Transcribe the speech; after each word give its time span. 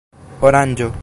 oranĝo 0.49 0.91